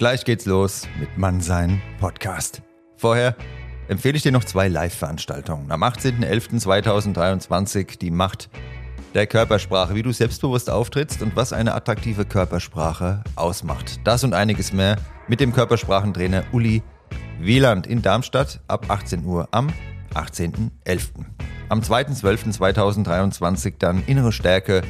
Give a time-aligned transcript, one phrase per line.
[0.00, 2.62] Gleich geht's los mit Mannsein Podcast.
[2.96, 3.36] Vorher
[3.86, 5.70] empfehle ich dir noch zwei Live-Veranstaltungen.
[5.70, 8.48] Am 18.11.2023 die Macht
[9.12, 14.00] der Körpersprache, wie du selbstbewusst auftrittst und was eine attraktive Körpersprache ausmacht.
[14.04, 14.96] Das und einiges mehr
[15.28, 16.82] mit dem Körpersprachentrainer Uli
[17.38, 19.68] Wieland in Darmstadt ab 18 Uhr am
[20.14, 21.08] 18.11.
[21.68, 24.80] Am 2.12.2023 dann innere Stärke,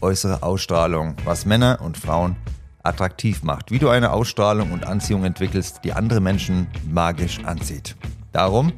[0.00, 2.36] äußere Ausstrahlung, was Männer und Frauen
[2.84, 7.96] attraktiv macht, wie du eine Ausstrahlung und Anziehung entwickelst, die andere Menschen magisch anzieht.
[8.32, 8.72] Darum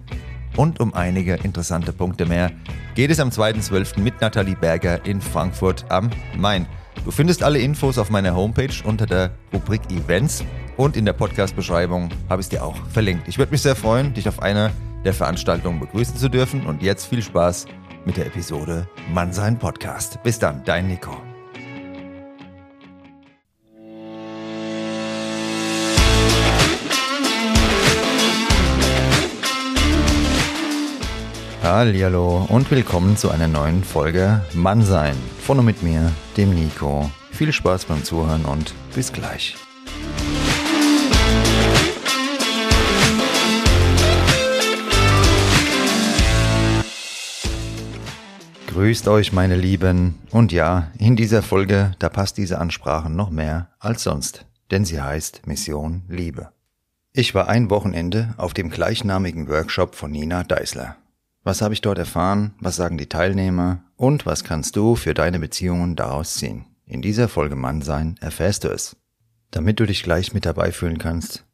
[0.56, 2.50] und um einige interessante Punkte mehr
[2.94, 4.00] geht es am 2.12.
[4.00, 6.66] mit Nathalie Berger in Frankfurt am Main.
[7.04, 10.42] Du findest alle Infos auf meiner Homepage unter der Rubrik Events
[10.76, 13.28] und in der Podcast-Beschreibung habe ich es dir auch verlinkt.
[13.28, 14.70] Ich würde mich sehr freuen, dich auf einer
[15.04, 17.66] der Veranstaltungen begrüßen zu dürfen und jetzt viel Spaß
[18.04, 20.22] mit der Episode Mannsein Podcast.
[20.22, 21.35] Bis dann, dein Nico.
[31.68, 37.10] Hallo und willkommen zu einer neuen Folge Mannsein von und mit mir, dem Nico.
[37.32, 39.56] Viel Spaß beim Zuhören und bis gleich.
[48.68, 50.20] Grüßt euch, meine Lieben.
[50.30, 55.02] Und ja, in dieser Folge, da passt diese Ansprache noch mehr als sonst, denn sie
[55.02, 56.50] heißt Mission Liebe.
[57.12, 60.96] Ich war ein Wochenende auf dem gleichnamigen Workshop von Nina Deisler.
[61.46, 62.56] Was habe ich dort erfahren?
[62.58, 63.84] Was sagen die Teilnehmer?
[63.94, 66.64] Und was kannst du für deine Beziehungen daraus ziehen?
[66.86, 68.96] In dieser Folge Mann sein erfährst du es.
[69.52, 71.44] Damit du dich gleich mit dabei fühlen kannst.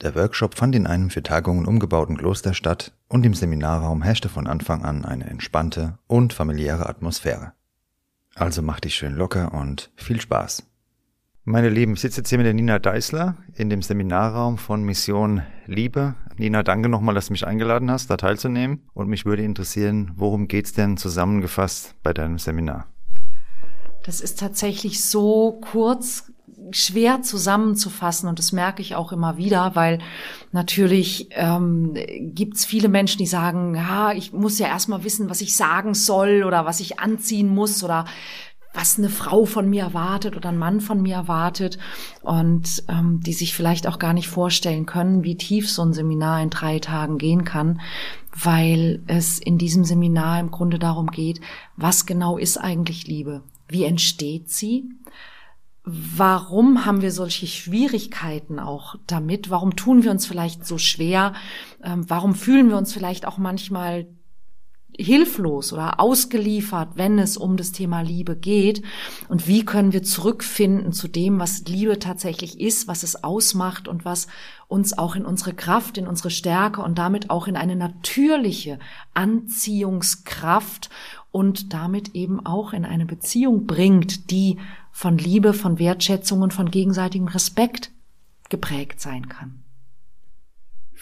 [0.00, 4.46] Der Workshop fand in einem für Tagungen umgebauten Kloster statt und im Seminarraum herrschte von
[4.46, 7.52] Anfang an eine entspannte und familiäre Atmosphäre.
[8.34, 10.62] Also mach dich schön locker und viel Spaß.
[11.44, 15.42] Meine Lieben, ich sitze jetzt hier mit der Nina Deißler in dem Seminarraum von Mission
[15.66, 16.14] Liebe.
[16.36, 18.88] Nina, danke nochmal, dass du mich eingeladen hast, da teilzunehmen.
[18.94, 22.86] Und mich würde interessieren, worum geht's denn zusammengefasst bei deinem Seminar?
[24.04, 26.30] Das ist tatsächlich so kurz
[26.70, 29.98] schwer zusammenzufassen und das merke ich auch immer wieder, weil
[30.52, 35.40] natürlich ähm, gibt es viele Menschen, die sagen, ja, ich muss ja erstmal wissen, was
[35.40, 38.04] ich sagen soll oder was ich anziehen muss oder
[38.74, 41.78] was eine Frau von mir erwartet oder ein Mann von mir erwartet
[42.22, 46.42] und ähm, die sich vielleicht auch gar nicht vorstellen können, wie tief so ein Seminar
[46.42, 47.80] in drei Tagen gehen kann,
[48.34, 51.40] weil es in diesem Seminar im Grunde darum geht,
[51.76, 53.42] was genau ist eigentlich Liebe?
[53.68, 54.88] Wie entsteht sie?
[55.84, 59.50] Warum haben wir solche Schwierigkeiten auch damit?
[59.50, 61.34] Warum tun wir uns vielleicht so schwer?
[61.82, 64.06] Ähm, warum fühlen wir uns vielleicht auch manchmal
[64.96, 68.82] hilflos oder ausgeliefert, wenn es um das Thema Liebe geht?
[69.28, 74.04] Und wie können wir zurückfinden zu dem, was Liebe tatsächlich ist, was es ausmacht und
[74.04, 74.26] was
[74.68, 78.78] uns auch in unsere Kraft, in unsere Stärke und damit auch in eine natürliche
[79.14, 80.90] Anziehungskraft
[81.30, 84.58] und damit eben auch in eine Beziehung bringt, die
[84.90, 87.90] von Liebe, von Wertschätzung und von gegenseitigem Respekt
[88.50, 89.61] geprägt sein kann.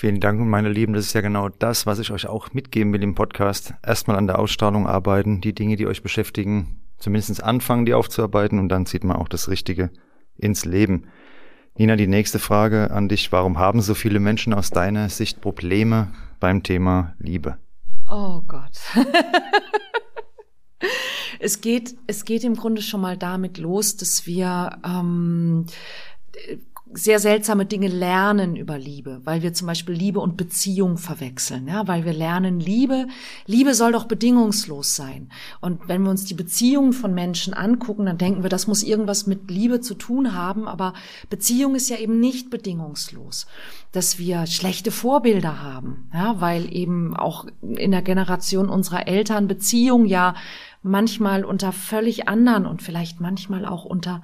[0.01, 0.95] Vielen Dank, meine Lieben.
[0.95, 3.75] Das ist ja genau das, was ich euch auch mitgeben will im Podcast.
[3.87, 8.71] Erstmal an der Ausstrahlung arbeiten, die Dinge, die euch beschäftigen, zumindest anfangen, die aufzuarbeiten und
[8.71, 9.91] dann zieht man auch das Richtige
[10.39, 11.09] ins Leben.
[11.77, 13.31] Nina, die nächste Frage an dich.
[13.31, 17.59] Warum haben so viele Menschen aus deiner Sicht Probleme beim Thema Liebe?
[18.11, 18.81] Oh Gott.
[21.41, 25.67] es geht, es geht im Grunde schon mal damit los, dass wir ähm,
[26.93, 31.87] sehr seltsame Dinge lernen über Liebe, weil wir zum Beispiel Liebe und Beziehung verwechseln, ja,
[31.87, 33.07] weil wir lernen Liebe.
[33.47, 35.31] Liebe soll doch bedingungslos sein.
[35.61, 39.27] Und wenn wir uns die Beziehungen von Menschen angucken, dann denken wir, das muss irgendwas
[39.27, 40.95] mit Liebe zu tun haben, aber
[41.29, 43.47] Beziehung ist ja eben nicht bedingungslos.
[43.93, 50.07] Dass wir schlechte Vorbilder haben, ja, weil eben auch in der Generation unserer Eltern Beziehung
[50.07, 50.35] ja
[50.83, 54.23] manchmal unter völlig anderen und vielleicht manchmal auch unter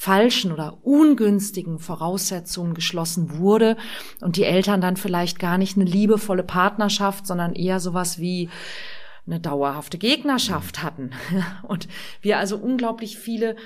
[0.00, 3.76] falschen oder ungünstigen Voraussetzungen geschlossen wurde
[4.20, 8.48] und die Eltern dann vielleicht gar nicht eine liebevolle Partnerschaft, sondern eher sowas wie
[9.26, 11.10] eine dauerhafte Gegnerschaft hatten.
[11.64, 11.88] Und
[12.22, 13.56] wir also unglaublich viele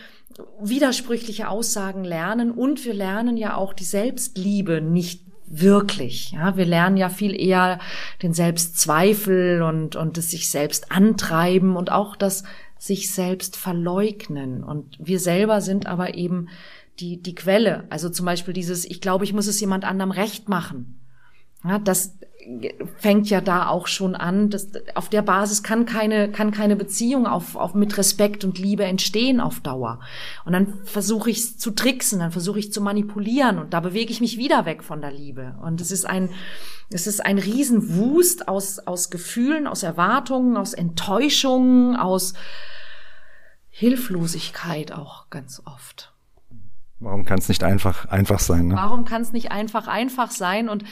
[0.59, 6.33] widersprüchliche Aussagen lernen und wir lernen ja auch die Selbstliebe nicht wirklich.
[6.33, 7.79] Ja, wir lernen ja viel eher
[8.23, 12.45] den Selbstzweifel und, und das sich selbst antreiben und auch das
[12.83, 14.65] sich selbst verleugnen.
[14.65, 16.49] Und wir selber sind aber eben
[16.99, 17.85] die, die Quelle.
[17.91, 21.01] Also zum Beispiel dieses, ich glaube, ich muss es jemand anderem recht machen.
[21.63, 22.19] Ja, das
[22.99, 24.51] fängt ja da auch schon an.
[24.51, 28.85] Das, auf der Basis kann keine, kann keine Beziehung auf, auf mit Respekt und Liebe
[28.85, 30.01] entstehen auf Dauer.
[30.45, 34.21] Und dann versuche ich zu tricksen, dann versuche ich zu manipulieren und da bewege ich
[34.21, 35.55] mich wieder weg von der Liebe.
[35.63, 36.31] Und es ist ein,
[36.91, 42.35] es ist ein Riesenwust aus, aus Gefühlen, aus Erwartungen, aus Enttäuschungen, aus
[43.71, 46.12] Hilflosigkeit auch ganz oft.
[47.03, 48.69] Warum kann es nicht einfach einfach sein?
[48.69, 48.77] Ne?
[48.77, 50.69] Warum kann es nicht einfach einfach sein?
[50.69, 50.85] Und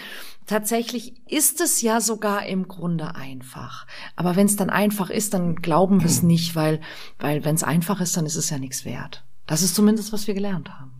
[0.47, 3.87] tatsächlich ist es ja sogar im Grunde einfach.
[4.17, 6.81] Aber wenn es dann einfach ist, dann glauben wir es nicht, weil,
[7.21, 9.25] weil wenn es einfach ist, dann ist es ja nichts wert.
[9.47, 10.93] Das ist zumindest, was wir gelernt haben.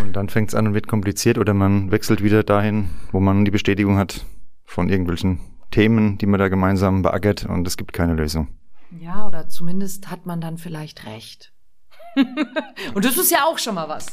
[0.00, 3.44] Und dann fängt es an und wird kompliziert oder man wechselt wieder dahin, wo man
[3.44, 4.24] die Bestätigung hat
[4.64, 5.40] von irgendwelchen
[5.70, 8.48] Themen, die man da gemeinsam beackert und es gibt keine Lösung.
[8.98, 11.52] Ja, oder zumindest hat man dann vielleicht recht.
[12.94, 14.06] und das ist ja auch schon mal was.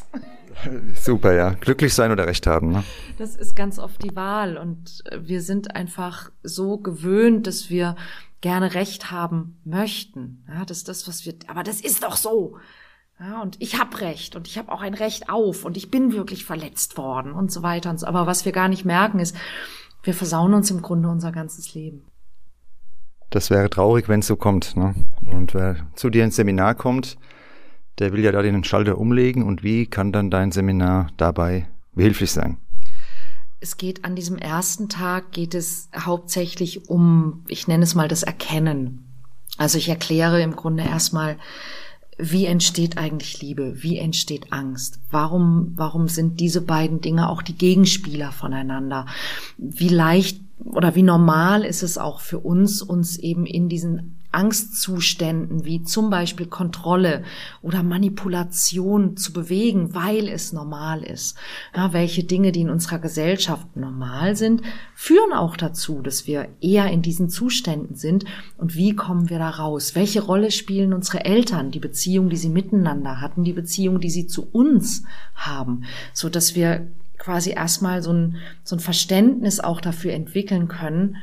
[0.96, 1.52] Super, ja.
[1.52, 2.72] Glücklich sein oder Recht haben.
[2.72, 2.84] Ne?
[3.18, 4.58] Das ist ganz oft die Wahl.
[4.58, 7.96] Und wir sind einfach so gewöhnt, dass wir
[8.42, 10.46] gerne Recht haben möchten.
[10.48, 11.34] Ja, das ist das, was wir.
[11.48, 12.58] Aber das ist doch so.
[13.20, 16.12] Ja, und ich habe Recht und ich habe auch ein Recht auf und ich bin
[16.14, 18.08] wirklich verletzt worden und so weiter und so.
[18.08, 19.36] Aber was wir gar nicht merken, ist,
[20.02, 22.04] wir versauen uns im Grunde unser ganzes Leben.
[23.30, 24.76] Das wäre traurig, wenn es so kommt.
[24.76, 24.94] Ne?
[25.26, 27.18] Und wer zu dir ins Seminar kommt,
[28.00, 32.32] der will ja da den Schalter umlegen und wie kann dann dein Seminar dabei behilflich
[32.32, 32.58] sein?
[33.60, 38.24] Es geht an diesem ersten Tag geht es hauptsächlich um, ich nenne es mal das
[38.24, 39.06] Erkennen.
[39.58, 41.38] Also ich erkläre im Grunde erstmal,
[42.18, 43.82] wie entsteht eigentlich Liebe?
[43.82, 45.00] Wie entsteht Angst?
[45.10, 49.06] Warum, warum sind diese beiden Dinge auch die Gegenspieler voneinander?
[49.58, 55.66] Wie leicht oder wie normal ist es auch für uns, uns eben in diesen Angstzuständen
[55.66, 57.24] wie zum Beispiel Kontrolle
[57.62, 61.38] oder Manipulation zu bewegen, weil es normal ist.
[61.76, 64.62] Ja, welche Dinge, die in unserer Gesellschaft normal sind,
[64.96, 68.26] führen auch dazu, dass wir eher in diesen Zuständen sind.
[68.58, 69.96] Und wie kommen wir da raus?
[69.96, 74.28] Welche Rolle spielen unsere Eltern, die Beziehung, die sie miteinander hatten, die Beziehung, die sie
[74.28, 75.04] zu uns
[75.36, 75.84] haben,
[76.14, 76.88] so dass wir
[77.18, 81.18] quasi erstmal so ein, so ein Verständnis auch dafür entwickeln können,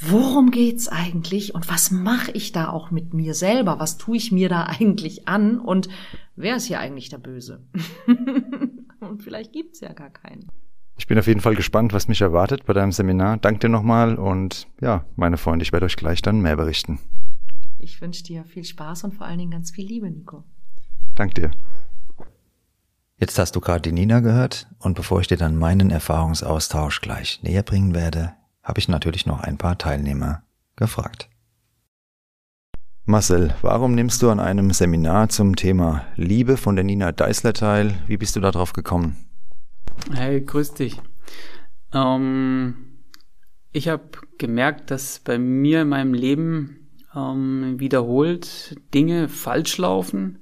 [0.00, 3.78] worum geht's eigentlich und was mache ich da auch mit mir selber?
[3.78, 5.88] Was tue ich mir da eigentlich an und
[6.36, 7.66] wer ist hier eigentlich der Böse?
[9.00, 10.48] und vielleicht gibt's ja gar keinen.
[10.96, 13.36] Ich bin auf jeden Fall gespannt, was mich erwartet bei deinem Seminar.
[13.36, 16.98] Danke dir nochmal und ja, meine Freunde, ich werde euch gleich dann mehr berichten.
[17.78, 20.44] Ich wünsche dir viel Spaß und vor allen Dingen ganz viel Liebe, Nico.
[21.14, 21.52] Dank dir.
[23.16, 27.42] Jetzt hast du gerade die Nina gehört und bevor ich dir dann meinen Erfahrungsaustausch gleich
[27.42, 28.34] näher bringen werde,
[28.68, 30.42] habe ich natürlich noch ein paar Teilnehmer
[30.76, 31.28] gefragt.
[33.06, 37.94] Marcel, warum nimmst du an einem Seminar zum Thema Liebe von der Nina Deisler teil?
[38.06, 39.16] Wie bist du darauf gekommen?
[40.12, 41.00] Hey, grüß dich.
[41.94, 42.74] Ähm,
[43.72, 50.38] ich habe gemerkt, dass bei mir in meinem Leben ähm, wiederholt Dinge falsch laufen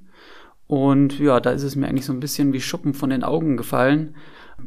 [0.67, 3.55] und ja, da ist es mir eigentlich so ein bisschen wie Schuppen von den Augen
[3.55, 4.15] gefallen,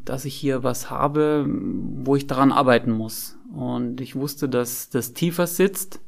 [0.05, 3.37] dass ich hier was habe, wo ich daran arbeiten muss.
[3.55, 6.01] Und ich wusste, dass das tiefer sitzt.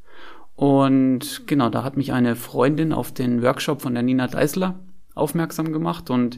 [0.54, 4.78] Und genau, da hat mich eine Freundin auf den Workshop von der Nina Deisler
[5.14, 6.36] aufmerksam gemacht und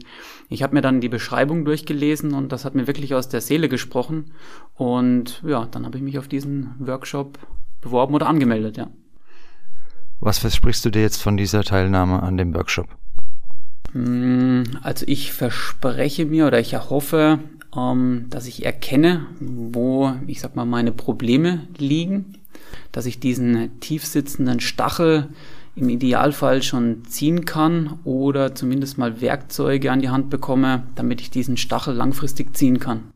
[0.49, 3.69] ich habe mir dann die Beschreibung durchgelesen und das hat mir wirklich aus der Seele
[3.69, 4.33] gesprochen
[4.73, 7.39] und ja, dann habe ich mich auf diesen Workshop
[7.81, 8.89] beworben oder angemeldet, ja.
[10.19, 12.87] Was versprichst du dir jetzt von dieser Teilnahme an dem Workshop?
[13.93, 17.39] Mm, also ich verspreche mir oder ich erhoffe,
[17.77, 22.37] ähm, dass ich erkenne, wo, ich sag mal, meine Probleme liegen,
[22.91, 25.29] dass ich diesen tief sitzenden Stachel
[25.75, 31.29] im Idealfall schon ziehen kann oder zumindest mal Werkzeuge an die Hand bekomme, damit ich
[31.29, 33.11] diesen Stachel langfristig ziehen kann.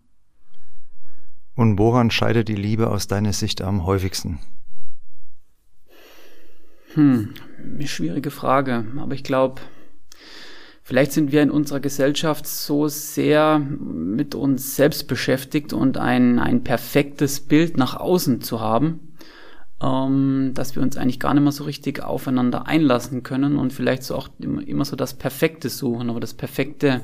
[1.56, 4.40] Und woran scheidet die Liebe aus deiner Sicht am häufigsten?
[6.94, 7.34] Hm,
[7.86, 9.62] schwierige Frage, aber ich glaube,
[10.90, 16.64] Vielleicht sind wir in unserer Gesellschaft so sehr mit uns selbst beschäftigt und ein, ein
[16.64, 19.14] perfektes Bild nach außen zu haben,
[19.84, 24.02] ähm, dass wir uns eigentlich gar nicht mehr so richtig aufeinander einlassen können und vielleicht
[24.02, 26.10] so auch immer, immer so das Perfekte suchen.
[26.10, 27.02] Aber das Perfekte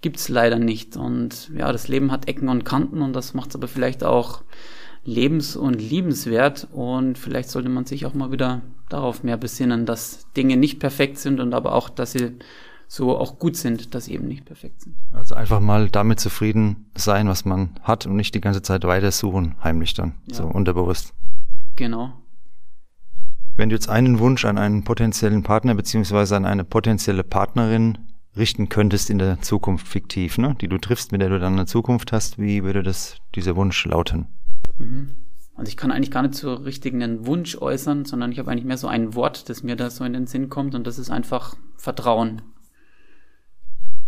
[0.00, 0.96] gibt's leider nicht.
[0.96, 4.40] Und ja, das Leben hat Ecken und Kanten und das macht es aber vielleicht auch
[5.04, 6.68] lebens- und liebenswert.
[6.72, 11.18] Und vielleicht sollte man sich auch mal wieder darauf mehr besinnen, dass Dinge nicht perfekt
[11.18, 12.38] sind und aber auch, dass sie
[12.94, 14.94] so auch gut sind, dass sie eben nicht perfekt sind.
[15.10, 19.10] Also einfach mal damit zufrieden sein, was man hat und nicht die ganze Zeit weiter
[19.10, 20.36] suchen, heimlich dann, ja.
[20.36, 21.12] so unterbewusst.
[21.74, 22.12] Genau.
[23.56, 27.98] Wenn du jetzt einen Wunsch an einen potenziellen Partner beziehungsweise an eine potenzielle Partnerin
[28.36, 30.56] richten könntest in der Zukunft fiktiv, ne?
[30.60, 33.84] die du triffst, mit der du dann eine Zukunft hast, wie würde das dieser Wunsch
[33.86, 34.26] lauten?
[34.78, 35.10] Mhm.
[35.56, 38.64] Also ich kann eigentlich gar nicht so richtig einen Wunsch äußern, sondern ich habe eigentlich
[38.64, 41.10] mehr so ein Wort, das mir da so in den Sinn kommt und das ist
[41.10, 42.42] einfach Vertrauen.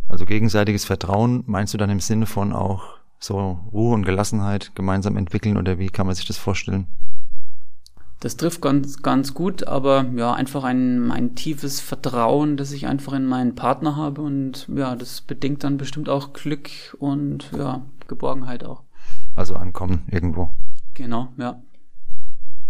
[0.09, 5.17] Also gegenseitiges Vertrauen meinst du dann im Sinne von auch so Ruhe und Gelassenheit gemeinsam
[5.17, 6.87] entwickeln oder wie kann man sich das vorstellen?
[8.21, 13.13] Das trifft ganz, ganz gut, aber ja, einfach ein, ein tiefes Vertrauen, das ich einfach
[13.13, 18.65] in meinen Partner habe und ja, das bedingt dann bestimmt auch Glück und ja, Geborgenheit
[18.65, 18.85] auch.
[19.35, 20.51] Also ankommen irgendwo.
[20.95, 21.61] Genau, ja.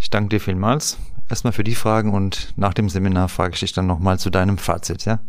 [0.01, 3.73] Ich danke dir vielmals erstmal für die Fragen und nach dem Seminar frage ich dich
[3.73, 5.21] dann nochmal zu deinem Fazit, ja?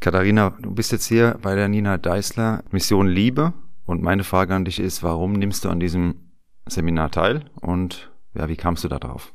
[0.00, 3.52] Katharina, du bist jetzt hier bei der Nina Deißler Mission Liebe
[3.84, 6.14] und meine Frage an dich ist, warum nimmst du an diesem
[6.66, 9.32] Seminar teil und ja, wie kamst du da drauf?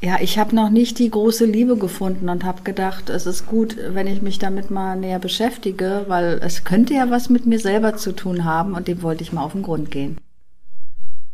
[0.00, 3.76] Ja, ich habe noch nicht die große Liebe gefunden und habe gedacht, es ist gut,
[3.90, 7.96] wenn ich mich damit mal näher beschäftige, weil es könnte ja was mit mir selber
[7.96, 10.18] zu tun haben und dem wollte ich mal auf den Grund gehen.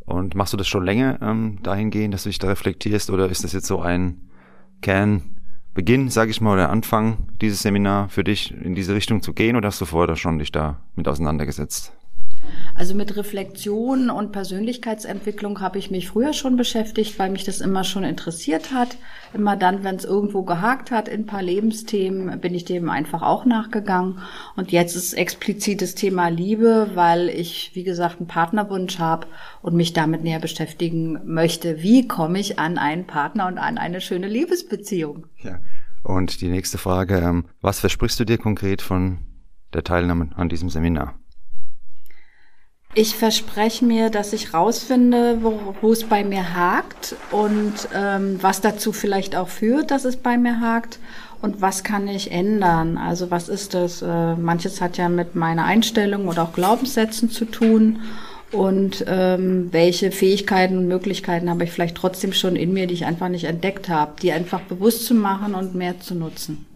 [0.06, 3.44] Und machst du das schon länger ähm, dahingehend, dass du dich da reflektierst oder ist
[3.44, 4.30] das jetzt so ein
[5.74, 9.56] Kernbeginn, sage ich mal, oder Anfang dieses Seminar für dich in diese Richtung zu gehen
[9.56, 11.92] oder hast du vorher schon dich da mit auseinandergesetzt?
[12.74, 17.84] Also mit Reflexion und Persönlichkeitsentwicklung habe ich mich früher schon beschäftigt, weil mich das immer
[17.84, 18.96] schon interessiert hat.
[19.34, 23.22] Immer dann, wenn es irgendwo gehakt hat in ein paar Lebensthemen, bin ich dem einfach
[23.22, 24.20] auch nachgegangen.
[24.56, 29.26] Und jetzt ist explizit das Thema Liebe, weil ich, wie gesagt, einen Partnerwunsch habe
[29.62, 31.82] und mich damit näher beschäftigen möchte.
[31.82, 35.26] Wie komme ich an einen Partner und an eine schöne Liebesbeziehung?
[35.42, 35.58] Ja.
[36.02, 39.18] Und die nächste Frage, ähm, was versprichst du dir konkret von
[39.74, 41.19] der Teilnahme an diesem Seminar?
[42.94, 48.92] Ich verspreche mir, dass ich rausfinde, wo, es bei mir hakt und ähm, was dazu
[48.92, 50.98] vielleicht auch führt, dass es bei mir hakt
[51.40, 52.98] und was kann ich ändern.
[52.98, 54.02] Also was ist das?
[54.02, 58.00] Äh, manches hat ja mit meiner Einstellung oder auch Glaubenssätzen zu tun
[58.50, 63.06] und ähm, welche Fähigkeiten und Möglichkeiten habe ich vielleicht trotzdem schon in mir, die ich
[63.06, 66.66] einfach nicht entdeckt habe, die einfach bewusst zu machen und mehr zu nutzen.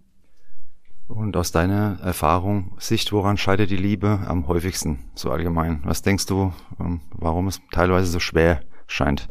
[1.06, 5.80] Und aus deiner Erfahrung, Sicht, woran scheitert die Liebe am häufigsten, so allgemein?
[5.84, 9.28] Was denkst du, ähm, warum es teilweise so schwer scheint?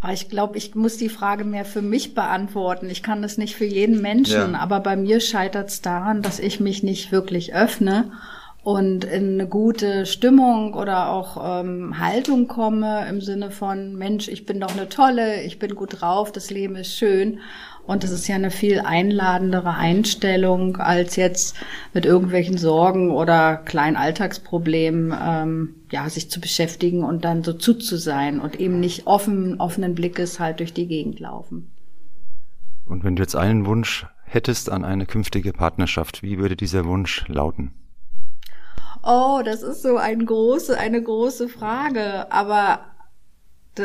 [0.00, 2.90] Ah, ich glaube, ich muss die Frage mehr für mich beantworten.
[2.90, 4.58] Ich kann das nicht für jeden Menschen, ja.
[4.58, 8.12] aber bei mir scheitert es daran, dass ich mich nicht wirklich öffne
[8.64, 14.46] und in eine gute Stimmung oder auch ähm, Haltung komme im Sinne von, Mensch, ich
[14.46, 17.40] bin doch eine tolle, ich bin gut drauf, das Leben ist schön.
[17.86, 21.54] Und es ist ja eine viel einladendere Einstellung, als jetzt
[21.92, 27.74] mit irgendwelchen Sorgen oder kleinen Alltagsproblemen ähm, ja, sich zu beschäftigen und dann so zu
[27.74, 31.70] zu sein und eben nicht offen, offenen Blickes halt durch die Gegend laufen.
[32.86, 37.28] Und wenn du jetzt einen Wunsch hättest an eine künftige Partnerschaft, wie würde dieser Wunsch
[37.28, 37.74] lauten?
[39.04, 42.32] Oh, das ist so ein große, eine große Frage.
[42.32, 42.80] Aber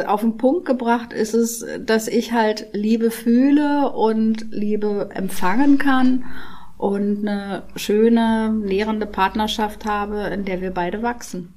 [0.07, 6.25] auf den Punkt gebracht ist es, dass ich halt Liebe fühle und Liebe empfangen kann
[6.77, 11.53] und eine schöne, nährende Partnerschaft habe, in der wir beide wachsen.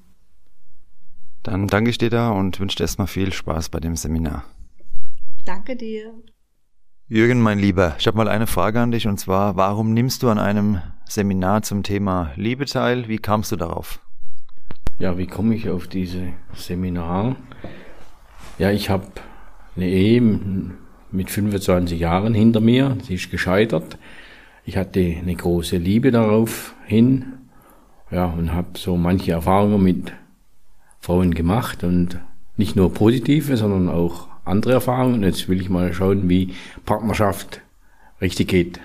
[1.43, 4.45] Dann danke ich dir da und wünsche dir erstmal viel Spaß bei dem Seminar.
[5.45, 6.13] Danke dir.
[7.09, 10.29] Jürgen, mein Lieber, ich habe mal eine Frage an dich und zwar, warum nimmst du
[10.29, 13.09] an einem Seminar zum Thema Liebe teil?
[13.09, 14.01] Wie kamst du darauf?
[14.99, 17.37] Ja, wie komme ich auf diese Seminar?
[18.59, 19.07] Ja, ich habe
[19.77, 20.21] eine Ehe
[21.11, 22.97] mit 25 Jahren hinter mir.
[23.03, 23.99] Sie ist gescheitert.
[24.65, 27.25] Ich hatte eine große Liebe darauf hin.
[28.11, 30.13] Ja, und habe so manche Erfahrungen mit
[31.01, 32.21] Frauen gemacht und
[32.57, 35.23] nicht nur positive, sondern auch andere Erfahrungen.
[35.23, 36.55] Jetzt will ich mal schauen, wie
[36.85, 37.61] Partnerschaft
[38.21, 38.81] richtig geht.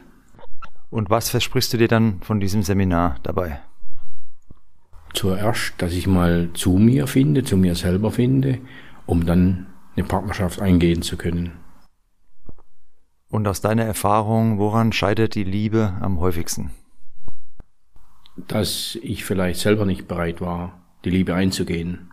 [0.89, 3.59] Und was versprichst du dir dann von diesem Seminar dabei?
[5.13, 8.59] Zuerst, dass ich mal zu mir finde, zu mir selber finde
[9.07, 9.65] um dann
[9.95, 11.53] eine Partnerschaft eingehen zu können.
[13.29, 16.71] Und aus deiner Erfahrung, woran scheitert die Liebe am häufigsten?
[18.35, 22.11] Dass ich vielleicht selber nicht bereit war, die Liebe einzugehen.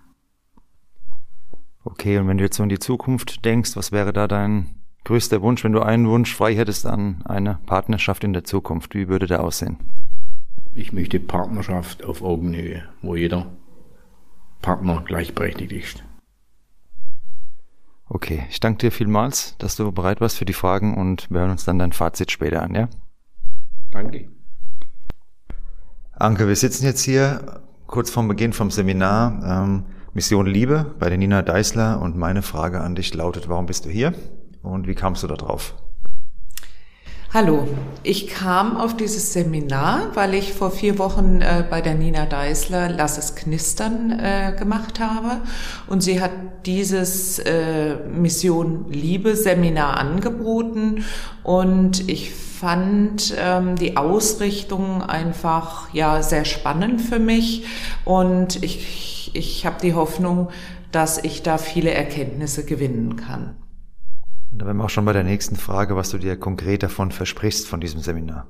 [1.85, 4.75] Okay, und wenn du jetzt so in die Zukunft denkst, was wäre da dein
[5.05, 8.95] größter Wunsch, wenn du einen Wunsch frei hättest an eine Partnerschaft in der Zukunft?
[8.95, 9.77] Wie würde der aussehen?
[10.75, 13.47] Ich möchte Partnerschaft auf Augenhöhe, wo jeder
[14.61, 16.03] Partner gleichberechtigt ist.
[18.09, 21.51] Okay, ich danke dir vielmals, dass du bereit warst für die Fragen und wir hören
[21.51, 22.89] uns dann dein Fazit später an, ja?
[23.93, 24.29] Danke.
[26.13, 31.19] Anke, wir sitzen jetzt hier kurz vorm Beginn vom Seminar ähm, Mission Liebe bei der
[31.19, 34.15] Nina Deißler und meine Frage an dich lautet, warum bist du hier
[34.65, 35.75] und wie kamst du da drauf?
[37.33, 37.67] Hallo,
[38.05, 42.91] ich kam auf dieses Seminar, weil ich vor vier Wochen äh, bei der Nina Deißler
[42.91, 45.41] Lass es knistern äh, gemacht habe
[45.89, 46.31] und sie hat
[46.65, 51.05] dieses äh, Mission Liebe Seminar angeboten
[51.43, 57.67] und ich fand ähm, die Ausrichtung einfach ja sehr spannend für mich
[58.05, 60.51] und ich, ich habe die Hoffnung,
[60.93, 63.57] dass ich da viele Erkenntnisse gewinnen kann.
[64.55, 67.11] Und da wären wir auch schon bei der nächsten Frage, was du dir konkret davon
[67.11, 68.47] versprichst von diesem Seminar.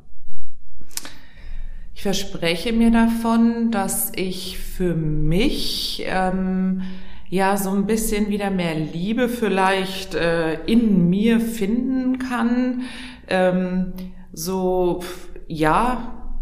[1.95, 6.83] Ich verspreche mir davon, dass ich für mich ähm,
[7.31, 12.83] ja so ein bisschen wieder mehr Liebe vielleicht äh, in mir finden kann.
[13.27, 13.95] Ähm,
[14.31, 15.03] so
[15.49, 16.37] ja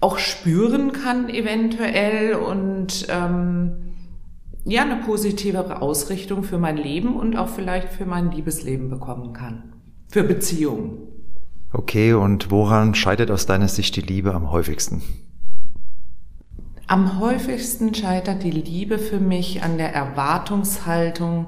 [0.00, 3.91] auch spüren kann eventuell und ähm,
[4.64, 9.74] ja eine positivere Ausrichtung für mein Leben und auch vielleicht für mein Liebesleben bekommen kann.
[10.08, 10.98] Für Beziehungen.
[11.72, 15.02] Okay, und woran scheitert aus deiner Sicht die Liebe am häufigsten?
[16.86, 21.46] Am häufigsten scheitert die Liebe für mich an der Erwartungshaltung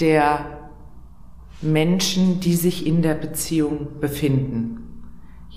[0.00, 0.68] der
[1.62, 4.85] Menschen, die sich in der Beziehung befinden.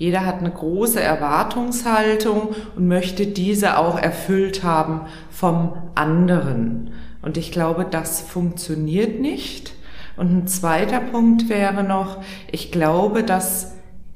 [0.00, 6.92] Jeder hat eine große Erwartungshaltung und möchte diese auch erfüllt haben vom anderen.
[7.20, 9.74] Und ich glaube, das funktioniert nicht.
[10.16, 13.74] Und ein zweiter Punkt wäre noch, ich glaube, dass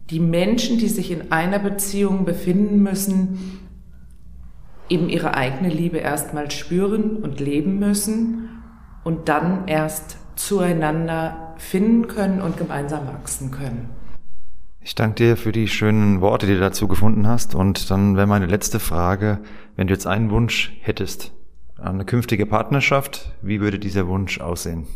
[0.09, 3.61] die Menschen, die sich in einer Beziehung befinden müssen,
[4.89, 8.49] eben ihre eigene Liebe erstmal spüren und leben müssen
[9.05, 13.91] und dann erst zueinander finden können und gemeinsam wachsen können.
[14.87, 17.55] Ich danke dir für die schönen Worte, die du dazu gefunden hast.
[17.55, 19.41] Und dann wäre meine letzte Frage,
[19.77, 21.33] wenn du jetzt einen Wunsch hättest,
[21.83, 24.87] eine künftige Partnerschaft, wie würde dieser Wunsch aussehen?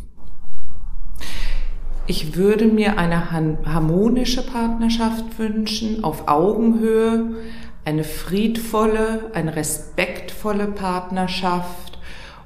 [2.05, 7.37] Ich würde mir eine harmonische Partnerschaft wünschen, auf Augenhöhe,
[7.83, 11.97] eine friedvolle, eine respektvolle Partnerschaft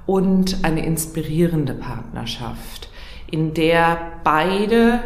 [0.05, 2.89] und eine inspirierende Partnerschaft,
[3.29, 5.01] in der beide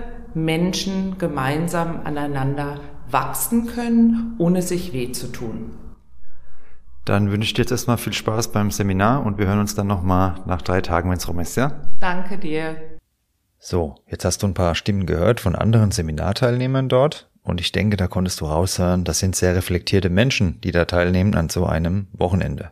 [0.45, 2.79] Menschen gemeinsam aneinander
[3.09, 5.71] wachsen können, ohne sich weh zu tun.
[7.05, 9.87] Dann wünsche ich dir jetzt erstmal viel Spaß beim Seminar und wir hören uns dann
[9.87, 11.79] nochmal nach drei Tagen, wenn es rum ist, ja?
[12.01, 12.75] Danke dir.
[13.59, 17.95] So, jetzt hast du ein paar Stimmen gehört von anderen Seminarteilnehmern dort und ich denke,
[17.95, 22.07] da konntest du raushören, das sind sehr reflektierte Menschen, die da teilnehmen an so einem
[22.11, 22.71] Wochenende.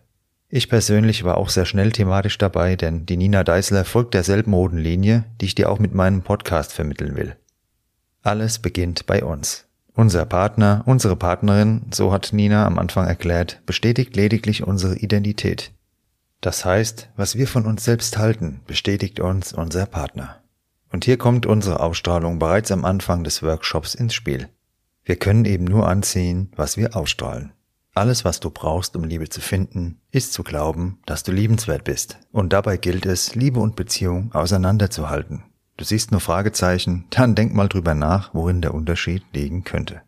[0.49, 4.77] Ich persönlich war auch sehr schnell thematisch dabei, denn die Nina Deißler folgt derselben roten
[4.77, 7.35] Linie, die ich dir auch mit meinem Podcast vermitteln will.
[8.25, 9.65] Alles beginnt bei uns.
[9.93, 15.71] Unser Partner, unsere Partnerin, so hat Nina am Anfang erklärt, bestätigt lediglich unsere Identität.
[16.41, 20.41] Das heißt, was wir von uns selbst halten, bestätigt uns unser Partner.
[20.91, 24.49] Und hier kommt unsere Ausstrahlung bereits am Anfang des Workshops ins Spiel.
[25.03, 27.51] Wir können eben nur anziehen, was wir ausstrahlen.
[27.93, 32.17] Alles, was du brauchst, um Liebe zu finden, ist zu glauben, dass du liebenswert bist.
[32.31, 35.43] Und dabei gilt es, Liebe und Beziehung auseinanderzuhalten.
[35.77, 40.01] Du siehst nur Fragezeichen, dann denk mal drüber nach, worin der Unterschied liegen könnte.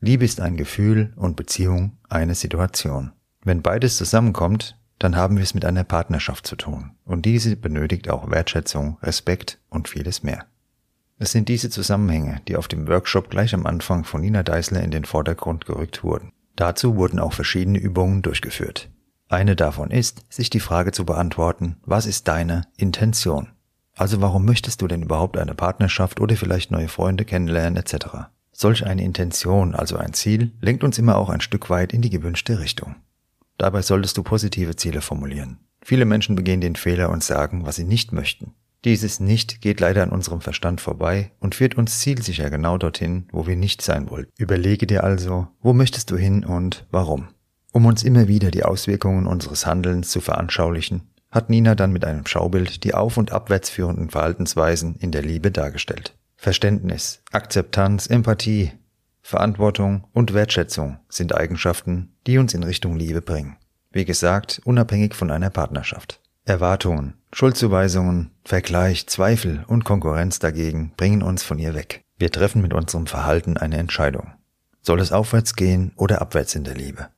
[0.00, 3.12] Liebe ist ein Gefühl und Beziehung eine Situation.
[3.42, 6.92] Wenn beides zusammenkommt, dann haben wir es mit einer Partnerschaft zu tun.
[7.04, 10.44] Und diese benötigt auch Wertschätzung, Respekt und vieles mehr.
[11.18, 14.90] Es sind diese Zusammenhänge, die auf dem Workshop gleich am Anfang von Nina Deißler in
[14.90, 16.32] den Vordergrund gerückt wurden.
[16.54, 18.90] Dazu wurden auch verschiedene Übungen durchgeführt.
[19.28, 23.48] Eine davon ist, sich die Frage zu beantworten, was ist deine Intention?
[23.98, 28.30] Also warum möchtest du denn überhaupt eine Partnerschaft oder vielleicht neue Freunde kennenlernen etc.?
[28.52, 32.10] Solch eine Intention, also ein Ziel, lenkt uns immer auch ein Stück weit in die
[32.10, 32.94] gewünschte Richtung.
[33.56, 35.58] Dabei solltest du positive Ziele formulieren.
[35.82, 38.54] Viele Menschen begehen den Fehler und sagen, was sie nicht möchten.
[38.84, 43.48] Dieses Nicht geht leider an unserem Verstand vorbei und führt uns zielsicher genau dorthin, wo
[43.48, 44.28] wir nicht sein wollen.
[44.36, 47.28] Überlege dir also, wo möchtest du hin und warum.
[47.72, 52.26] Um uns immer wieder die Auswirkungen unseres Handelns zu veranschaulichen, hat Nina dann mit einem
[52.26, 56.14] Schaubild die auf- und abwärts führenden Verhaltensweisen in der Liebe dargestellt.
[56.36, 58.72] Verständnis, Akzeptanz, Empathie,
[59.22, 63.56] Verantwortung und Wertschätzung sind Eigenschaften, die uns in Richtung Liebe bringen.
[63.90, 66.20] Wie gesagt, unabhängig von einer Partnerschaft.
[66.44, 72.04] Erwartungen, Schuldzuweisungen, Vergleich, Zweifel und Konkurrenz dagegen bringen uns von ihr weg.
[72.16, 74.32] Wir treffen mit unserem Verhalten eine Entscheidung.
[74.80, 77.08] Soll es aufwärts gehen oder abwärts in der Liebe?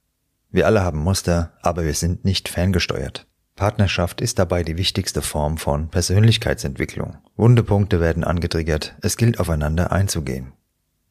[0.50, 3.28] Wir alle haben Muster, aber wir sind nicht ferngesteuert.
[3.60, 7.18] Partnerschaft ist dabei die wichtigste Form von Persönlichkeitsentwicklung.
[7.36, 10.54] Wundepunkte werden angetriggert, es gilt aufeinander einzugehen.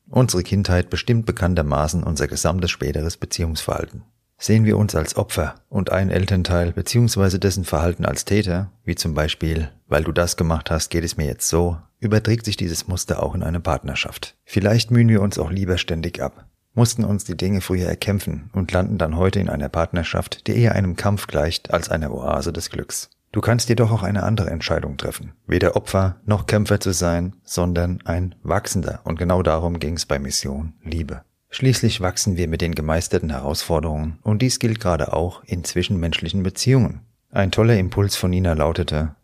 [0.10, 4.02] Unsere Kindheit bestimmt bekanntermaßen unser gesamtes späteres Beziehungsverhalten.
[4.40, 7.38] Sehen wir uns als Opfer und ein Elternteil bzw.
[7.38, 11.28] dessen Verhalten als Täter, wie zum Beispiel, weil du das gemacht hast, geht es mir
[11.28, 14.38] jetzt so, überträgt sich dieses Muster auch in eine Partnerschaft.
[14.44, 16.49] Vielleicht mühen wir uns auch lieber ständig ab,
[16.80, 20.76] mussten uns die Dinge früher erkämpfen und landen dann heute in einer Partnerschaft, die eher
[20.76, 23.10] einem Kampf gleicht als einer Oase des Glücks.
[23.34, 28.00] Du kannst jedoch auch eine andere Entscheidung treffen, weder Opfer noch Kämpfer zu sein, sondern
[28.06, 29.02] ein Wachsender.
[29.04, 31.24] Und genau darum ging es bei Mission Liebe.
[31.50, 37.02] Schließlich wachsen wir mit den gemeisterten Herausforderungen und dies gilt gerade auch in zwischenmenschlichen Beziehungen.
[37.30, 39.15] Ein toller Impuls von Nina lautete,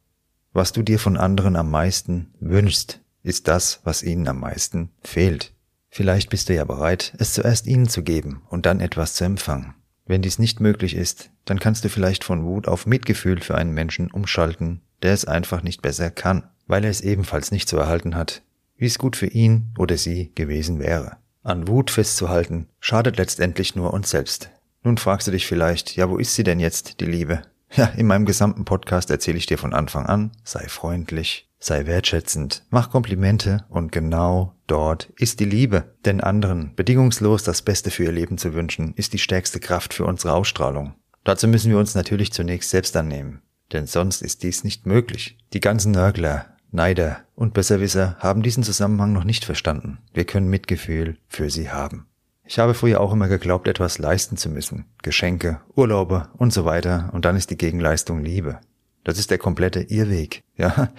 [0.52, 5.55] was du dir von anderen am meisten wünschst, ist das, was ihnen am meisten fehlt.
[5.96, 9.76] Vielleicht bist du ja bereit, es zuerst ihnen zu geben und dann etwas zu empfangen.
[10.06, 13.72] Wenn dies nicht möglich ist, dann kannst du vielleicht von Wut auf Mitgefühl für einen
[13.72, 18.14] Menschen umschalten, der es einfach nicht besser kann, weil er es ebenfalls nicht zu erhalten
[18.14, 18.42] hat,
[18.76, 21.16] wie es gut für ihn oder sie gewesen wäre.
[21.44, 24.50] An Wut festzuhalten, schadet letztendlich nur uns selbst.
[24.84, 27.44] Nun fragst du dich vielleicht, ja, wo ist sie denn jetzt, die Liebe?
[27.74, 32.64] Ja, in meinem gesamten Podcast erzähle ich dir von Anfang an, sei freundlich, sei wertschätzend,
[32.70, 35.96] mach Komplimente und genau dort ist die Liebe.
[36.06, 40.06] Denn anderen bedingungslos das Beste für ihr Leben zu wünschen, ist die stärkste Kraft für
[40.06, 40.94] unsere Ausstrahlung.
[41.24, 43.42] Dazu müssen wir uns natürlich zunächst selbst annehmen,
[43.74, 45.40] denn sonst ist dies nicht möglich.
[45.54, 49.98] Die ganzen Nörgler, Neider und Besserwisser haben diesen Zusammenhang noch nicht verstanden.
[50.14, 52.06] Wir können Mitgefühl für sie haben.
[52.44, 54.86] Ich habe früher auch immer geglaubt, etwas leisten zu müssen.
[55.02, 57.10] Geschenke, Urlaube und so weiter.
[57.12, 58.60] Und dann ist die Gegenleistung Liebe.
[59.06, 60.44] Das ist der komplette Irrweg.
[60.58, 60.90] Ja,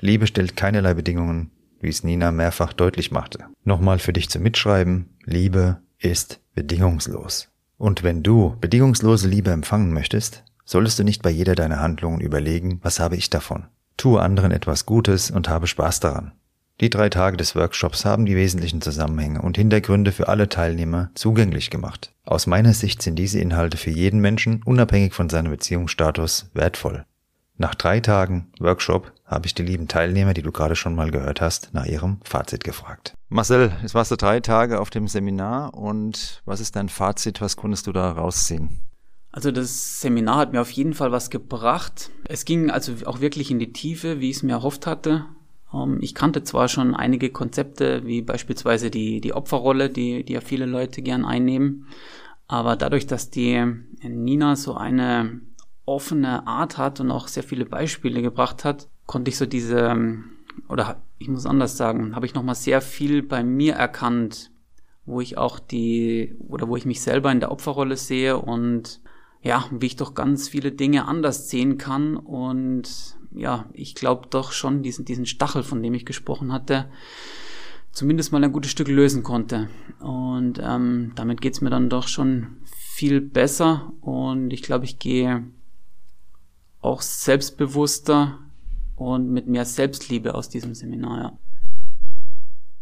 [0.00, 3.46] Liebe stellt keinerlei Bedingungen, wie es Nina mehrfach deutlich machte.
[3.64, 5.16] Nochmal für dich zum Mitschreiben.
[5.24, 7.48] Liebe ist bedingungslos.
[7.78, 12.80] Und wenn du bedingungslose Liebe empfangen möchtest, solltest du nicht bei jeder deiner Handlungen überlegen,
[12.82, 13.66] was habe ich davon.
[13.96, 16.32] Tue anderen etwas Gutes und habe Spaß daran.
[16.80, 21.70] Die drei Tage des Workshops haben die wesentlichen Zusammenhänge und Hintergründe für alle Teilnehmer zugänglich
[21.70, 22.12] gemacht.
[22.24, 27.04] Aus meiner Sicht sind diese Inhalte für jeden Menschen, unabhängig von seinem Beziehungsstatus, wertvoll.
[27.58, 31.40] Nach drei Tagen Workshop habe ich die lieben Teilnehmer, die du gerade schon mal gehört
[31.40, 33.14] hast, nach ihrem Fazit gefragt.
[33.28, 37.40] Marcel, jetzt warst du drei Tage auf dem Seminar und was ist dein Fazit?
[37.40, 38.80] Was konntest du da rausziehen?
[39.30, 42.10] Also das Seminar hat mir auf jeden Fall was gebracht.
[42.24, 45.24] Es ging also auch wirklich in die Tiefe, wie ich es mir erhofft hatte.
[45.72, 50.40] Ähm, ich kannte zwar schon einige Konzepte, wie beispielsweise die, die Opferrolle, die, die ja
[50.40, 51.86] viele Leute gern einnehmen,
[52.46, 53.64] aber dadurch, dass die
[54.02, 55.40] Nina so eine
[55.84, 59.96] offene Art hat und auch sehr viele Beispiele gebracht hat, konnte ich so diese,
[60.68, 64.50] oder ich muss anders sagen, habe ich nochmal sehr viel bei mir erkannt,
[65.04, 69.00] wo ich auch die, oder wo ich mich selber in der Opferrolle sehe und
[69.42, 74.52] ja, wie ich doch ganz viele Dinge anders sehen kann und ja, ich glaube doch
[74.52, 76.88] schon diesen, diesen Stachel, von dem ich gesprochen hatte,
[77.90, 79.68] zumindest mal ein gutes Stück lösen konnte.
[80.00, 85.44] Und ähm, damit geht's mir dann doch schon viel besser und ich glaube, ich gehe
[86.82, 88.38] auch selbstbewusster
[88.96, 91.38] und mit mehr Selbstliebe aus diesem Seminar, ja.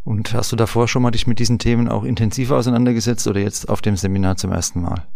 [0.03, 3.69] Und hast du davor schon mal dich mit diesen Themen auch intensiver auseinandergesetzt oder jetzt
[3.69, 5.07] auf dem Seminar zum ersten Mal?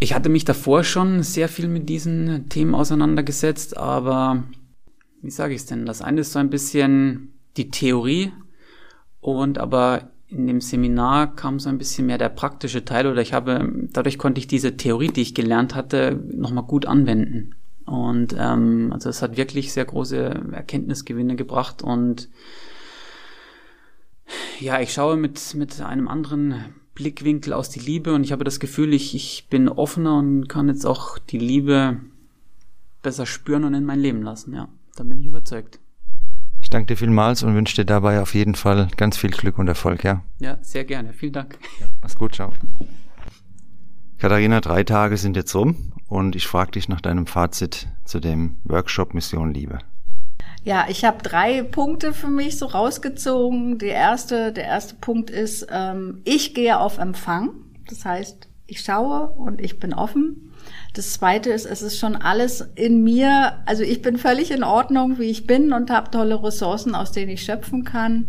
[0.00, 4.44] Ich hatte mich davor schon sehr viel mit diesen Themen auseinandergesetzt, aber
[5.22, 5.86] wie sage ich es denn?
[5.86, 8.32] Das eine ist so ein bisschen die Theorie
[9.20, 13.32] und aber in dem Seminar kam so ein bisschen mehr der praktische Teil oder ich
[13.32, 17.56] habe, dadurch konnte ich diese Theorie, die ich gelernt hatte, nochmal gut anwenden.
[17.84, 22.28] Und ähm, also es hat wirklich sehr große Erkenntnisgewinne gebracht und
[24.60, 28.60] ja, ich schaue mit, mit einem anderen Blickwinkel aus die Liebe und ich habe das
[28.60, 31.98] Gefühl, ich, ich bin offener und kann jetzt auch die Liebe
[33.02, 34.54] besser spüren und in mein Leben lassen.
[34.54, 35.80] Ja, da bin ich überzeugt.
[36.70, 39.66] Ich danke dir vielmals und wünsche dir dabei auf jeden Fall ganz viel Glück und
[39.66, 40.22] Erfolg, ja?
[40.38, 41.12] Ja, sehr gerne.
[41.12, 41.58] Vielen Dank.
[41.80, 42.52] Ja, mach's gut, ciao.
[44.18, 48.58] Katharina, drei Tage sind jetzt rum und ich frage dich nach deinem Fazit zu dem
[48.62, 49.80] Workshop Mission Liebe.
[50.62, 53.78] Ja, ich habe drei Punkte für mich so rausgezogen.
[53.78, 57.50] Der erste, der erste Punkt ist, ähm, ich gehe auf Empfang.
[57.88, 60.49] Das heißt, ich schaue und ich bin offen.
[60.94, 63.62] Das zweite ist, es ist schon alles in mir.
[63.66, 67.30] Also ich bin völlig in Ordnung, wie ich bin und habe tolle Ressourcen, aus denen
[67.30, 68.28] ich schöpfen kann.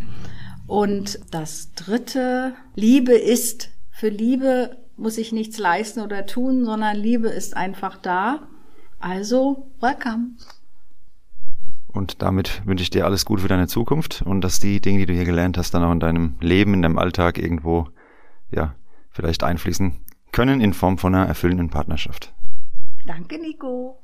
[0.68, 3.70] Und das dritte, Liebe ist.
[3.90, 8.48] Für Liebe muss ich nichts leisten oder tun, sondern Liebe ist einfach da.
[9.00, 10.36] Also, welcome.
[11.88, 15.08] Und damit wünsche ich dir alles Gute für deine Zukunft und dass die Dinge, die
[15.08, 17.90] du hier gelernt hast, dann auch in deinem Leben, in deinem Alltag irgendwo,
[18.52, 18.76] ja,
[19.10, 20.00] vielleicht einfließen
[20.32, 22.34] können in Form von einer erfüllenden Partnerschaft.
[23.06, 24.04] Danke, Nico.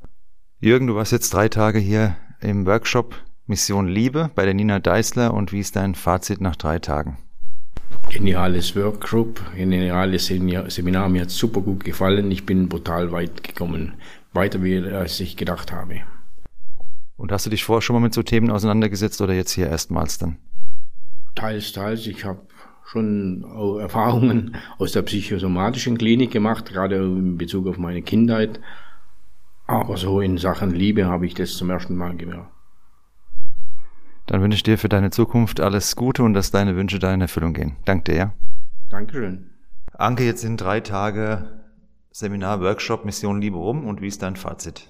[0.59, 5.33] Jürgen, du warst jetzt drei Tage hier im Workshop Mission Liebe bei der Nina Deißler
[5.33, 7.17] und wie ist dein Fazit nach drei Tagen?
[8.09, 12.31] Geniales Workgroup, geniales Seminar, mir hat super gut gefallen.
[12.31, 13.93] Ich bin brutal weit gekommen,
[14.33, 16.01] weiter wie als ich gedacht habe.
[17.17, 20.17] Und hast du dich vorher schon mal mit so Themen auseinandergesetzt oder jetzt hier erstmals
[20.17, 20.37] dann?
[21.35, 22.07] Teils, teils.
[22.07, 22.46] Ich habe
[22.87, 23.45] schon
[23.79, 28.59] Erfahrungen aus der psychosomatischen Klinik gemacht, gerade in Bezug auf meine Kindheit.
[29.67, 32.47] Aber so in Sachen Liebe habe ich das zum ersten Mal gehört.
[34.25, 37.21] Dann wünsche ich dir für deine Zukunft alles Gute und dass deine Wünsche da in
[37.21, 37.75] Erfüllung gehen.
[37.85, 38.33] Danke dir.
[38.89, 39.49] Dankeschön.
[39.93, 41.61] Anke, jetzt sind drei Tage
[42.11, 44.89] Seminar, Workshop, Mission Liebe rum und wie ist dein Fazit?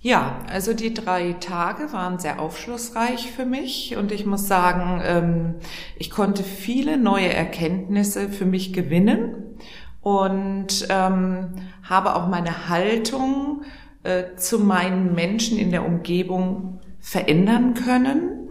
[0.00, 5.54] Ja, also die drei Tage waren sehr aufschlussreich für mich und ich muss sagen, ähm,
[5.96, 9.58] ich konnte viele neue Erkenntnisse für mich gewinnen
[10.00, 11.48] und ähm,
[11.82, 13.62] habe auch meine Haltung
[14.04, 18.50] äh, zu meinen Menschen in der Umgebung verändern können.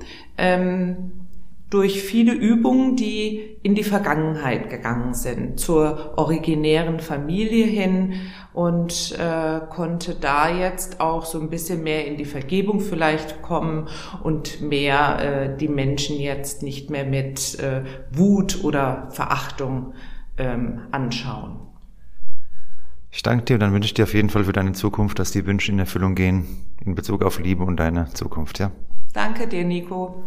[1.70, 8.14] Durch viele Übungen, die in die Vergangenheit gegangen sind, zur originären Familie hin
[8.54, 13.90] und äh, konnte da jetzt auch so ein bisschen mehr in die Vergebung vielleicht kommen
[14.24, 19.94] und mehr äh, die Menschen jetzt nicht mehr mit äh, Wut oder Verachtung
[20.38, 21.60] ähm, anschauen.
[23.12, 25.32] Ich danke dir und dann wünsche ich dir auf jeden Fall für deine Zukunft, dass
[25.32, 26.48] die Wünsche in Erfüllung gehen
[26.86, 28.72] in Bezug auf Liebe und deine Zukunft, ja?
[29.14, 30.24] Danke dir, Nico.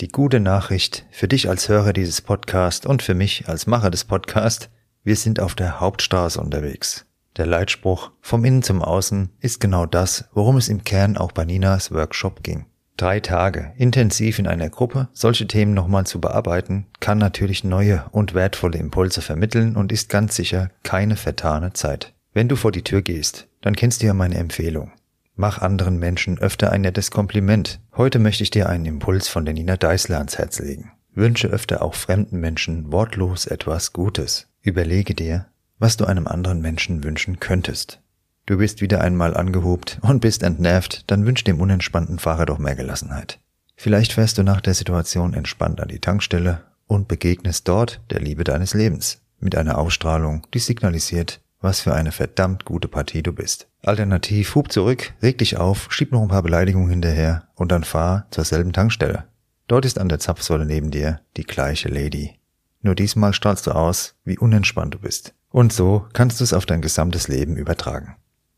[0.00, 4.04] Die gute Nachricht für dich als Hörer dieses Podcasts und für mich als Macher des
[4.04, 4.68] Podcasts,
[5.04, 7.06] wir sind auf der Hauptstraße unterwegs.
[7.36, 11.44] Der Leitspruch vom Innen zum Außen ist genau das, worum es im Kern auch bei
[11.44, 12.66] Ninas Workshop ging.
[12.96, 18.34] Drei Tage intensiv in einer Gruppe solche Themen nochmal zu bearbeiten, kann natürlich neue und
[18.34, 22.14] wertvolle Impulse vermitteln und ist ganz sicher keine vertane Zeit.
[22.32, 24.90] Wenn du vor die Tür gehst, dann kennst du ja meine Empfehlung.
[25.36, 27.80] Mach anderen Menschen öfter ein nettes Kompliment.
[27.96, 30.92] Heute möchte ich dir einen Impuls von der Nina Deißler ans Herz legen.
[31.12, 34.46] Wünsche öfter auch fremden Menschen wortlos etwas Gutes.
[34.62, 35.46] Überlege dir,
[35.80, 38.00] was du einem anderen Menschen wünschen könntest.
[38.46, 42.76] Du bist wieder einmal angehobt und bist entnervt, dann wünsch dem unentspannten Fahrer doch mehr
[42.76, 43.40] Gelassenheit.
[43.74, 48.44] Vielleicht fährst du nach der Situation entspannt an die Tankstelle und begegnest dort der Liebe
[48.44, 53.68] deines Lebens mit einer Ausstrahlung, die signalisiert, was für eine verdammt gute Partie du bist.
[53.82, 58.26] Alternativ hub zurück, reg dich auf, schieb noch ein paar Beleidigungen hinterher und dann fahr
[58.30, 59.24] zur selben Tankstelle.
[59.66, 62.38] Dort ist an der Zapfsäule neben dir die gleiche Lady.
[62.82, 65.34] Nur diesmal strahlst du aus, wie unentspannt du bist.
[65.48, 68.16] Und so kannst du es auf dein gesamtes Leben übertragen.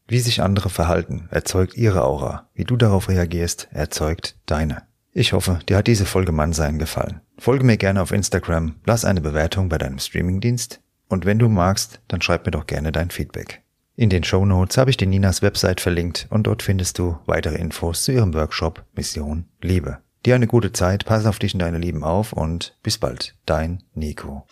[0.08, 2.48] Wie sich andere verhalten, erzeugt ihre Aura.
[2.54, 4.82] Wie du darauf reagierst, erzeugt deine.
[5.12, 7.20] Ich hoffe, dir hat diese Folge Mannsein gefallen.
[7.38, 12.00] Folge mir gerne auf Instagram, lass eine Bewertung bei deinem Streamingdienst und wenn du magst,
[12.08, 13.62] dann schreib mir doch gerne dein Feedback.
[13.94, 17.56] In den Show Notes habe ich dir Ninas Website verlinkt und dort findest du weitere
[17.56, 19.98] Infos zu ihrem Workshop Mission Liebe.
[20.26, 23.82] Dir eine gute Zeit, pass auf dich und deine Lieben auf und bis bald, dein
[23.94, 24.46] Nico.